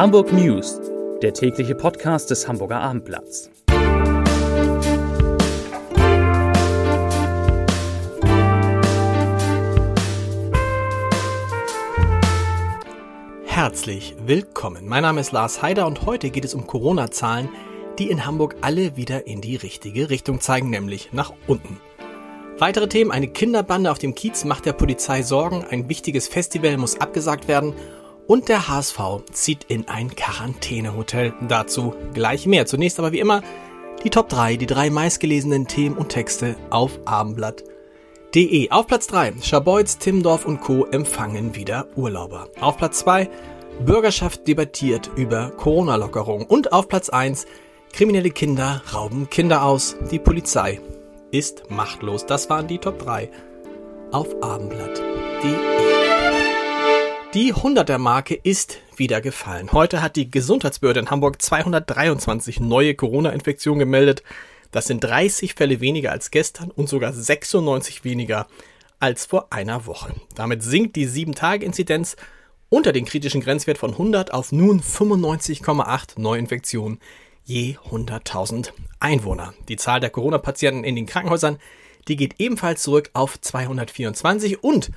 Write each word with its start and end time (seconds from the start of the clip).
Hamburg 0.00 0.32
News, 0.32 0.80
der 1.20 1.34
tägliche 1.34 1.74
Podcast 1.74 2.30
des 2.30 2.48
Hamburger 2.48 2.80
Abendblatts. 2.80 3.50
Herzlich 13.44 14.16
willkommen. 14.24 14.88
Mein 14.88 15.02
Name 15.02 15.20
ist 15.20 15.32
Lars 15.32 15.60
Heider 15.60 15.86
und 15.86 16.06
heute 16.06 16.30
geht 16.30 16.46
es 16.46 16.54
um 16.54 16.66
Corona-Zahlen, 16.66 17.50
die 17.98 18.08
in 18.08 18.24
Hamburg 18.24 18.56
alle 18.62 18.96
wieder 18.96 19.26
in 19.26 19.42
die 19.42 19.56
richtige 19.56 20.08
Richtung 20.08 20.40
zeigen, 20.40 20.70
nämlich 20.70 21.12
nach 21.12 21.34
unten. 21.46 21.78
Weitere 22.58 22.88
Themen, 22.88 23.10
eine 23.10 23.28
Kinderbande 23.28 23.90
auf 23.90 23.98
dem 23.98 24.14
Kiez 24.14 24.46
macht 24.46 24.64
der 24.64 24.72
Polizei 24.72 25.20
Sorgen, 25.20 25.62
ein 25.68 25.90
wichtiges 25.90 26.26
Festival 26.26 26.78
muss 26.78 26.98
abgesagt 26.98 27.48
werden 27.48 27.74
und 28.30 28.48
der 28.48 28.68
HSV 28.68 29.00
zieht 29.32 29.64
in 29.64 29.88
ein 29.88 30.14
Quarantänehotel. 30.14 31.34
Dazu 31.48 31.94
gleich 32.14 32.46
mehr. 32.46 32.64
Zunächst 32.64 33.00
aber 33.00 33.10
wie 33.10 33.18
immer 33.18 33.42
die 34.04 34.10
Top 34.10 34.28
3, 34.28 34.54
die 34.54 34.66
drei 34.66 34.88
meistgelesenen 34.88 35.66
Themen 35.66 35.96
und 35.96 36.10
Texte 36.10 36.54
auf 36.70 37.00
abendblatt.de. 37.06 38.70
Auf 38.70 38.86
Platz 38.86 39.08
3, 39.08 39.32
Schabeutz, 39.42 39.98
Timdorf 39.98 40.44
und 40.44 40.60
Co. 40.60 40.84
empfangen 40.84 41.56
wieder 41.56 41.88
Urlauber. 41.96 42.46
Auf 42.60 42.76
Platz 42.76 43.00
2, 43.00 43.28
Bürgerschaft 43.84 44.46
debattiert 44.46 45.10
über 45.16 45.50
Corona-Lockerung. 45.50 46.46
Und 46.46 46.72
auf 46.72 46.86
Platz 46.86 47.08
1, 47.08 47.46
kriminelle 47.92 48.30
Kinder 48.30 48.80
rauben 48.94 49.28
Kinder 49.28 49.64
aus. 49.64 49.96
Die 50.12 50.20
Polizei 50.20 50.80
ist 51.32 51.68
machtlos. 51.68 52.26
Das 52.26 52.48
waren 52.48 52.68
die 52.68 52.78
Top 52.78 53.00
3 53.00 53.28
auf 54.12 54.40
abendblatt.de. 54.40 55.99
Die 57.32 57.54
100er-Marke 57.54 58.34
ist 58.34 58.78
wieder 58.96 59.20
gefallen. 59.20 59.70
Heute 59.70 60.02
hat 60.02 60.16
die 60.16 60.32
Gesundheitsbehörde 60.32 60.98
in 60.98 61.10
Hamburg 61.10 61.40
223 61.40 62.58
neue 62.58 62.96
Corona-Infektionen 62.96 63.78
gemeldet. 63.78 64.24
Das 64.72 64.88
sind 64.88 65.04
30 65.04 65.54
Fälle 65.54 65.80
weniger 65.80 66.10
als 66.10 66.32
gestern 66.32 66.72
und 66.72 66.88
sogar 66.88 67.12
96 67.12 68.02
weniger 68.02 68.48
als 68.98 69.26
vor 69.26 69.52
einer 69.52 69.86
Woche. 69.86 70.12
Damit 70.34 70.64
sinkt 70.64 70.96
die 70.96 71.06
7-Tage-Inzidenz 71.06 72.16
unter 72.68 72.90
den 72.90 73.04
kritischen 73.04 73.42
Grenzwert 73.42 73.78
von 73.78 73.92
100 73.92 74.34
auf 74.34 74.50
nun 74.50 74.82
95,8 74.82 76.20
Neuinfektionen 76.20 76.98
je 77.44 77.76
100.000 77.90 78.72
Einwohner. 78.98 79.54
Die 79.68 79.76
Zahl 79.76 80.00
der 80.00 80.10
Corona-Patienten 80.10 80.82
in 80.82 80.96
den 80.96 81.06
Krankenhäusern, 81.06 81.58
die 82.08 82.16
geht 82.16 82.40
ebenfalls 82.40 82.82
zurück 82.82 83.10
auf 83.12 83.40
224 83.40 84.64
und 84.64 84.90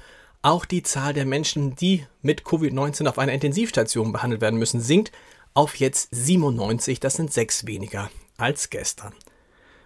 auch 0.44 0.66
die 0.66 0.84
Zahl 0.84 1.14
der 1.14 1.26
Menschen, 1.26 1.76
die 1.76 2.06
mit 2.22 2.44
Covid-19 2.44 3.08
auf 3.08 3.18
einer 3.18 3.34
Intensivstation 3.34 4.12
behandelt 4.12 4.42
werden 4.42 4.60
müssen, 4.60 4.82
sinkt 4.82 5.12
auf 5.54 5.76
jetzt 5.78 6.10
97. 6.12 7.00
Das 7.00 7.16
sind 7.16 7.34
sechs 7.34 7.66
weniger 7.66 8.12
als 8.38 8.70
gestern. 8.70 9.14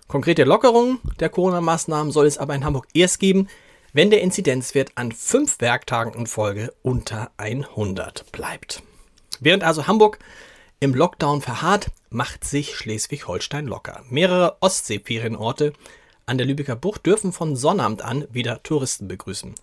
Konkrete 0.07 0.43
Lockerungen 0.43 0.99
der 1.19 1.29
Corona-Maßnahmen 1.29 2.11
soll 2.11 2.25
es 2.25 2.37
aber 2.37 2.55
in 2.55 2.65
Hamburg 2.65 2.87
erst 2.93 3.19
geben, 3.19 3.47
wenn 3.93 4.09
der 4.09 4.21
Inzidenzwert 4.21 4.91
an 4.95 5.11
fünf 5.11 5.59
Werktagen 5.61 6.13
in 6.13 6.27
Folge 6.27 6.73
unter 6.81 7.31
100 7.37 8.31
bleibt. 8.31 8.83
Während 9.39 9.63
also 9.63 9.87
Hamburg 9.87 10.19
im 10.79 10.93
Lockdown 10.93 11.41
verharrt, 11.41 11.91
macht 12.09 12.43
sich 12.43 12.75
Schleswig-Holstein 12.75 13.67
locker. 13.67 14.03
Mehrere 14.09 14.57
Ostseeferienorte 14.61 15.73
an 16.25 16.37
der 16.37 16.47
Lübecker 16.47 16.75
Bucht 16.75 17.05
dürfen 17.05 17.31
von 17.31 17.55
Sonnabend 17.55 18.01
an 18.01 18.27
wieder 18.31 18.63
Touristen 18.63 19.07
begrüßen. 19.07 19.55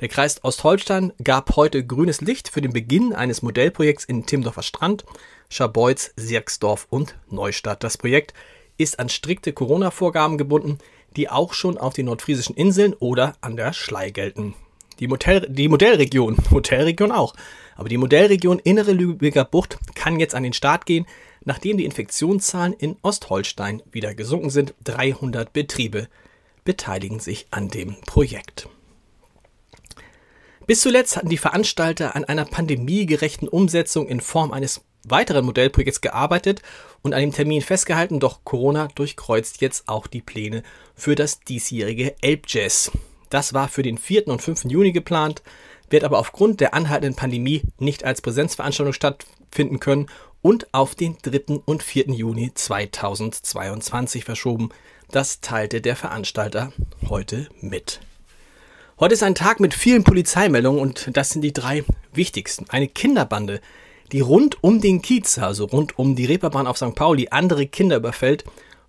Der 0.00 0.08
Kreis 0.08 0.44
Ostholstein 0.44 1.14
gab 1.24 1.56
heute 1.56 1.84
grünes 1.84 2.20
Licht 2.20 2.48
für 2.48 2.60
den 2.60 2.74
Beginn 2.74 3.14
eines 3.14 3.40
Modellprojekts 3.40 4.04
in 4.04 4.26
Timdorfer 4.26 4.62
Strand, 4.62 5.06
Scharbeutz, 5.48 6.12
Sierksdorf 6.16 6.86
und 6.90 7.16
Neustadt. 7.30 7.82
Das 7.82 7.96
Projekt 7.96 8.34
ist 8.76 8.98
an 8.98 9.08
strikte 9.08 9.54
Corona-Vorgaben 9.54 10.36
gebunden, 10.36 10.78
die 11.16 11.30
auch 11.30 11.54
schon 11.54 11.78
auf 11.78 11.94
den 11.94 12.06
nordfriesischen 12.06 12.54
Inseln 12.56 12.92
oder 12.92 13.36
an 13.40 13.56
der 13.56 13.72
Schlei 13.72 14.10
gelten. 14.10 14.54
Die, 15.00 15.08
Modell, 15.08 15.46
die 15.48 15.68
Modellregion, 15.68 16.36
Hotelregion 16.50 17.10
auch, 17.10 17.34
aber 17.74 17.88
die 17.88 17.96
Modellregion 17.96 18.58
Innere 18.58 18.92
Lübecker 18.92 19.46
Bucht 19.46 19.78
kann 19.94 20.20
jetzt 20.20 20.34
an 20.34 20.42
den 20.42 20.52
Start 20.52 20.84
gehen, 20.84 21.06
nachdem 21.46 21.78
die 21.78 21.86
Infektionszahlen 21.86 22.74
in 22.74 22.96
Ostholstein 23.00 23.82
wieder 23.92 24.14
gesunken 24.14 24.50
sind. 24.50 24.74
300 24.84 25.54
Betriebe 25.54 26.08
beteiligen 26.64 27.20
sich 27.20 27.46
an 27.50 27.68
dem 27.68 27.96
Projekt. 28.02 28.68
Bis 30.66 30.80
zuletzt 30.80 31.16
hatten 31.16 31.28
die 31.28 31.36
Veranstalter 31.36 32.16
an 32.16 32.24
einer 32.24 32.44
pandemiegerechten 32.44 33.48
Umsetzung 33.48 34.08
in 34.08 34.20
Form 34.20 34.52
eines 34.52 34.80
weiteren 35.04 35.44
Modellprojekts 35.44 36.00
gearbeitet 36.00 36.62
und 37.02 37.14
an 37.14 37.20
dem 37.20 37.32
Termin 37.32 37.62
festgehalten, 37.62 38.18
doch 38.18 38.40
Corona 38.42 38.88
durchkreuzt 38.96 39.60
jetzt 39.60 39.88
auch 39.88 40.08
die 40.08 40.22
Pläne 40.22 40.64
für 40.96 41.14
das 41.14 41.38
diesjährige 41.38 42.16
Elbjazz. 42.20 42.90
Das 43.30 43.54
war 43.54 43.68
für 43.68 43.82
den 43.82 43.98
4. 43.98 44.26
und 44.26 44.42
5. 44.42 44.64
Juni 44.64 44.90
geplant, 44.90 45.42
wird 45.88 46.02
aber 46.02 46.18
aufgrund 46.18 46.60
der 46.60 46.74
anhaltenden 46.74 47.14
Pandemie 47.14 47.62
nicht 47.78 48.04
als 48.04 48.20
Präsenzveranstaltung 48.20 48.92
stattfinden 48.92 49.78
können 49.78 50.08
und 50.42 50.72
auf 50.74 50.96
den 50.96 51.16
3. 51.22 51.60
und 51.64 51.84
4. 51.84 52.06
Juni 52.06 52.52
2022 52.52 54.24
verschoben. 54.24 54.70
Das 55.12 55.40
teilte 55.40 55.80
der 55.80 55.94
Veranstalter 55.94 56.72
heute 57.08 57.48
mit. 57.60 58.00
Heute 58.98 59.12
ist 59.12 59.22
ein 59.22 59.34
Tag 59.34 59.60
mit 59.60 59.74
vielen 59.74 60.04
Polizeimeldungen 60.04 60.80
und 60.80 61.10
das 61.14 61.28
sind 61.28 61.42
die 61.42 61.52
drei 61.52 61.84
wichtigsten. 62.14 62.64
Eine 62.70 62.88
Kinderbande, 62.88 63.60
die 64.10 64.20
rund 64.20 64.64
um 64.64 64.80
den 64.80 65.02
Kiez, 65.02 65.36
also 65.36 65.66
rund 65.66 65.98
um 65.98 66.16
die 66.16 66.24
Reeperbahn 66.24 66.66
auf 66.66 66.78
St. 66.78 66.94
Pauli, 66.94 67.28
andere 67.30 67.66
Kinder 67.66 67.96
überfällt, 67.96 68.44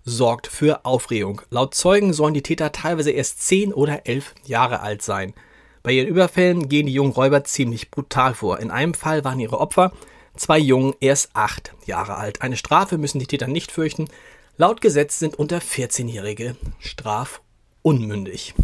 sorgt 0.06 0.46
für 0.46 0.86
Aufregung. 0.86 1.42
Laut 1.50 1.74
Zeugen 1.74 2.14
sollen 2.14 2.32
die 2.32 2.42
Täter 2.42 2.72
teilweise 2.72 3.10
erst 3.10 3.42
zehn 3.42 3.70
oder 3.74 4.06
elf 4.06 4.34
Jahre 4.46 4.80
alt 4.80 5.02
sein. 5.02 5.34
Bei 5.82 5.92
ihren 5.92 6.08
Überfällen 6.08 6.70
gehen 6.70 6.86
die 6.86 6.94
jungen 6.94 7.12
Räuber 7.12 7.44
ziemlich 7.44 7.90
brutal 7.90 8.32
vor. 8.32 8.60
In 8.60 8.70
einem 8.70 8.94
Fall 8.94 9.24
waren 9.24 9.40
ihre 9.40 9.60
Opfer 9.60 9.92
zwei 10.36 10.58
Jungen 10.58 10.94
erst 11.00 11.28
acht 11.34 11.74
Jahre 11.84 12.16
alt. 12.16 12.40
Eine 12.40 12.56
Strafe 12.56 12.96
müssen 12.96 13.18
die 13.18 13.26
Täter 13.26 13.46
nicht 13.46 13.72
fürchten. 13.72 14.08
Laut 14.56 14.80
Gesetz 14.80 15.18
sind 15.18 15.38
unter 15.38 15.58
14-Jährige 15.58 16.56
strafunmündig. 16.78 18.54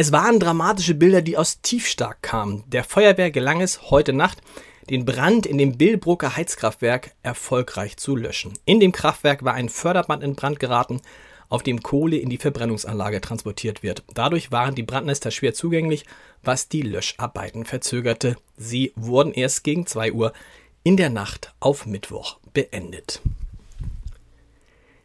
Es 0.00 0.12
waren 0.12 0.40
dramatische 0.40 0.94
Bilder, 0.94 1.20
die 1.20 1.36
aus 1.36 1.60
Tiefstark 1.60 2.22
kamen. 2.22 2.64
Der 2.68 2.84
Feuerwehr 2.84 3.30
gelang 3.30 3.60
es 3.60 3.90
heute 3.90 4.14
Nacht, 4.14 4.40
den 4.88 5.04
Brand 5.04 5.44
in 5.44 5.58
dem 5.58 5.76
Billbrucker 5.76 6.38
Heizkraftwerk 6.38 7.10
erfolgreich 7.22 7.98
zu 7.98 8.16
löschen. 8.16 8.54
In 8.64 8.80
dem 8.80 8.92
Kraftwerk 8.92 9.44
war 9.44 9.52
ein 9.52 9.68
Förderband 9.68 10.22
in 10.22 10.36
Brand 10.36 10.58
geraten, 10.58 11.02
auf 11.50 11.62
dem 11.62 11.82
Kohle 11.82 12.16
in 12.16 12.30
die 12.30 12.38
Verbrennungsanlage 12.38 13.20
transportiert 13.20 13.82
wird. 13.82 14.02
Dadurch 14.14 14.50
waren 14.50 14.74
die 14.74 14.84
Brandnester 14.84 15.30
schwer 15.30 15.52
zugänglich, 15.52 16.06
was 16.42 16.70
die 16.70 16.80
Löscharbeiten 16.80 17.66
verzögerte. 17.66 18.36
Sie 18.56 18.94
wurden 18.96 19.34
erst 19.34 19.64
gegen 19.64 19.86
2 19.86 20.12
Uhr 20.12 20.32
in 20.82 20.96
der 20.96 21.10
Nacht 21.10 21.52
auf 21.60 21.84
Mittwoch 21.84 22.38
beendet. 22.54 23.20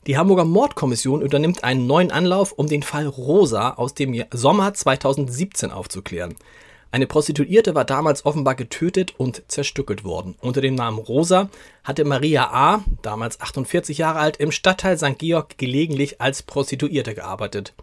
Die 0.08 0.20
Hamburger 0.20 0.46
Mordkommission 0.46 1.24
unternimmt 1.24 1.64
einen 1.64 1.88
neuen 1.88 2.12
Anlauf, 2.12 2.52
um 2.52 2.68
den 2.68 2.84
Fall 2.84 3.08
Rosa 3.08 3.72
aus 3.72 3.96
dem 3.96 4.24
Sommer 4.32 4.72
2017 4.72 5.72
aufzuklären. 5.72 6.36
Eine 6.92 7.08
Prostituierte 7.08 7.74
war 7.74 7.86
damals 7.86 8.24
offenbar 8.24 8.54
getötet 8.54 9.16
und 9.18 9.42
zerstückelt 9.48 10.04
worden. 10.04 10.36
Unter 10.42 10.62
dem 10.62 10.76
Namen 10.76 11.00
Rosa 11.00 11.50
hatte 11.84 12.06
Maria 12.06 12.52
A., 12.52 12.84
damals 13.02 13.42
48 13.42 13.98
Jahre 13.98 14.20
alt, 14.20 14.38
im 14.38 14.52
Stadtteil 14.52 14.96
St. 15.00 15.18
Georg 15.18 15.58
gelegentlich 15.58 16.22
als 16.22 16.44
Prostituierte 16.44 17.16
gearbeitet. 17.16 17.74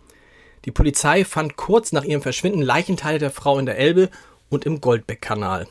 Die 0.65 0.71
Polizei 0.71 1.25
fand 1.25 1.57
kurz 1.57 1.91
nach 1.91 2.05
ihrem 2.05 2.23
Verschwinden 2.23 2.63
Leichenteile 2.63 3.19
der 3.19 3.33
Frau 3.33 3.59
in 3.59 3.67
der 3.67 3.79
Elbe 3.79 4.11
und 4.49 4.65
im 4.65 4.81
Goldbeck-Kanal. 4.81 5.67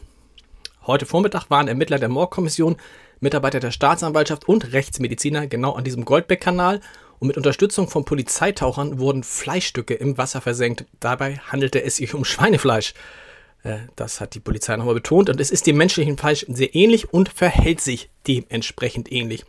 Heute 0.88 1.06
Vormittag 1.06 1.52
waren 1.52 1.68
Ermittler 1.68 2.00
der 2.00 2.10
Mordkommission 2.10 2.76
Mitarbeiter 3.20 3.60
der 3.60 3.70
Staatsanwaltschaft 3.70 4.48
und 4.48 4.74
Rechtsmediziner 4.74 5.46
genau 5.46 5.74
an 5.74 5.84
diesem 5.84 6.06
Goldbeck-Kanal 6.06 6.82
und 7.20 7.28
mit 7.28 7.38
Unterstützung 7.38 7.88
von 7.88 8.04
Polizeitauchern 8.04 8.98
wurden 8.98 9.22
Fleischstücke 9.22 9.94
im 9.94 10.18
Wasser 10.18 10.42
versenkt. 10.42 10.86
Dabei 11.00 11.38
handelte 11.38 11.84
es 11.84 11.98
sich 11.98 12.16
um 12.16 12.26
Schweinefleisch. 12.26 12.96
Äh, 13.62 13.78
das 13.96 14.20
hat 14.20 14.34
die 14.34 14.40
Polizei 14.40 14.76
nochmal 14.76 14.96
betont 14.96 15.30
und 15.30 15.40
es 15.40 15.52
ist 15.52 15.68
dem 15.68 15.78
menschlichen 15.78 16.18
Fleisch 16.18 16.48
sehr 16.50 16.74
ähnlich 16.74 17.14
und 17.14 17.30
verhält 17.30 17.80
sich 17.80 18.10
dementsprechend 18.28 19.12
ähnlich. 19.12 19.46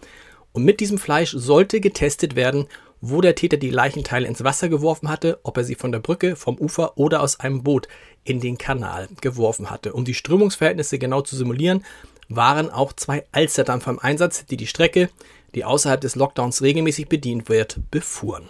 Und 0.52 0.64
mit 0.64 0.80
diesem 0.80 0.98
Fleisch 0.98 1.30
sollte 1.30 1.80
getestet 1.80 2.36
werden, 2.36 2.66
wo 3.02 3.20
der 3.20 3.34
Täter 3.34 3.56
die 3.56 3.68
Leichenteile 3.68 4.28
ins 4.28 4.44
Wasser 4.44 4.68
geworfen 4.68 5.08
hatte, 5.08 5.40
ob 5.42 5.56
er 5.56 5.64
sie 5.64 5.74
von 5.74 5.90
der 5.90 5.98
Brücke, 5.98 6.36
vom 6.36 6.56
Ufer 6.56 6.96
oder 6.96 7.20
aus 7.20 7.40
einem 7.40 7.64
Boot 7.64 7.88
in 8.22 8.40
den 8.40 8.56
Kanal 8.56 9.08
geworfen 9.20 9.70
hatte. 9.70 9.92
Um 9.92 10.04
die 10.04 10.14
Strömungsverhältnisse 10.14 11.00
genau 11.00 11.20
zu 11.20 11.34
simulieren, 11.34 11.84
waren 12.28 12.70
auch 12.70 12.92
zwei 12.92 13.26
Alsterdampfer 13.32 13.90
im 13.90 13.98
Einsatz, 13.98 14.46
die 14.46 14.56
die 14.56 14.68
Strecke, 14.68 15.10
die 15.56 15.64
außerhalb 15.64 16.00
des 16.00 16.14
Lockdowns 16.14 16.62
regelmäßig 16.62 17.08
bedient 17.08 17.48
wird, 17.48 17.80
befuhren. 17.90 18.48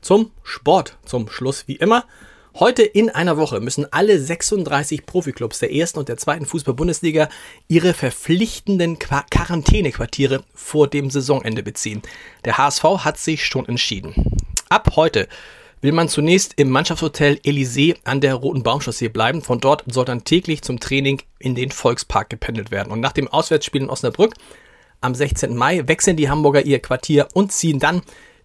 Zum 0.00 0.30
Sport 0.42 0.96
zum 1.04 1.28
Schluss 1.28 1.68
wie 1.68 1.76
immer. 1.76 2.06
Heute 2.58 2.82
in 2.82 3.08
einer 3.08 3.38
Woche 3.38 3.60
müssen 3.60 3.90
alle 3.92 4.18
36 4.18 5.06
Profiklubs 5.06 5.60
der 5.60 5.72
ersten 5.72 5.98
und 5.98 6.10
der 6.10 6.18
zweiten 6.18 6.44
Fußball-Bundesliga 6.44 7.30
ihre 7.66 7.94
verpflichtenden 7.94 8.98
Qua 8.98 9.24
Quarantänequartiere 9.30 10.44
vor 10.54 10.86
dem 10.86 11.08
Saisonende 11.08 11.62
beziehen. 11.62 12.02
Der 12.44 12.58
HSV 12.58 12.84
hat 12.98 13.16
sich 13.16 13.46
schon 13.46 13.66
entschieden. 13.66 14.14
Ab 14.68 14.92
heute 14.96 15.28
will 15.80 15.92
man 15.92 16.10
zunächst 16.10 16.52
im 16.56 16.68
Mannschaftshotel 16.68 17.40
Elysée 17.42 17.96
an 18.04 18.20
der 18.20 18.34
Roten 18.34 18.62
Baumchaussee 18.62 19.08
bleiben. 19.08 19.40
Von 19.40 19.58
dort 19.58 19.84
soll 19.90 20.04
dann 20.04 20.24
täglich 20.24 20.60
zum 20.60 20.78
Training 20.78 21.22
in 21.38 21.54
den 21.54 21.70
Volkspark 21.70 22.28
gependelt 22.28 22.70
werden. 22.70 22.92
Und 22.92 23.00
nach 23.00 23.12
dem 23.12 23.28
Auswärtsspiel 23.28 23.80
in 23.80 23.90
Osnabrück 23.90 24.34
am 25.00 25.14
16. 25.14 25.56
Mai 25.56 25.88
wechseln 25.88 26.18
die 26.18 26.28
Hamburger 26.28 26.64
ihr 26.66 26.80
Quartier 26.80 27.28
und 27.32 27.50
ziehen 27.50 27.78
dann 27.78 28.02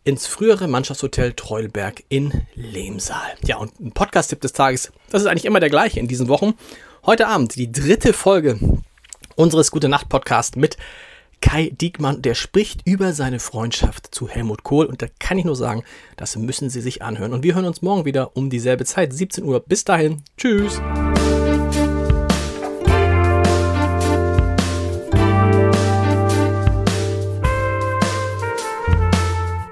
ins 0.07 0.25
frühere 0.25 0.69
Mannschaftshotel 0.69 1.33
Treulberg 1.33 2.01
in 2.07 2.31
Lehmsaal. 2.55 3.35
Ja, 3.43 3.57
und 3.57 3.77
ein 3.81 3.91
Podcast-Tipp 3.91 4.39
des 4.39 4.53
Tages, 4.53 4.93
das 5.09 5.21
ist 5.21 5.27
eigentlich 5.27 5.43
immer 5.43 5.59
der 5.59 5.69
gleiche 5.69 5.99
in 5.99 6.07
diesen 6.07 6.29
Wochen. 6.29 6.53
Heute 7.05 7.27
Abend 7.27 7.57
die 7.57 7.73
dritte 7.73 8.13
Folge 8.13 8.57
unseres 9.35 9.69
Gute 9.69 9.89
Nacht 9.89 10.07
Podcasts 10.07 10.55
mit 10.55 10.77
Kai 11.41 11.71
Diekmann, 11.71 12.21
der 12.21 12.35
spricht 12.35 12.87
über 12.87 13.11
seine 13.11 13.41
Freundschaft 13.41 14.15
zu 14.15 14.29
Helmut 14.29 14.63
Kohl 14.63 14.85
und 14.85 15.01
da 15.01 15.07
kann 15.19 15.39
ich 15.39 15.45
nur 15.45 15.57
sagen, 15.57 15.83
das 16.15 16.37
müssen 16.37 16.69
Sie 16.69 16.81
sich 16.81 17.01
anhören. 17.01 17.33
Und 17.33 17.43
wir 17.43 17.55
hören 17.55 17.65
uns 17.65 17.81
morgen 17.81 18.05
wieder 18.05 18.37
um 18.37 18.49
dieselbe 18.49 18.85
Zeit, 18.85 19.11
17 19.11 19.43
Uhr. 19.43 19.59
Bis 19.59 19.83
dahin, 19.83 20.23
tschüss. 20.37 20.79